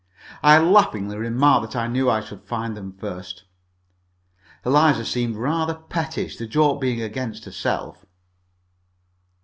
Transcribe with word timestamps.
I 0.41 0.57
laughingly 0.57 1.15
remarked 1.15 1.61
that 1.73 1.77
I 1.79 1.85
knew 1.85 2.09
I 2.09 2.21
should 2.21 2.43
find 2.47 2.75
them 2.75 2.91
first. 2.93 3.43
Eliza 4.65 5.05
seemed 5.05 5.35
rather 5.35 5.75
pettish, 5.75 6.37
the 6.37 6.47
joke 6.47 6.81
being 6.81 7.03
against 7.03 7.45
herself. 7.45 8.03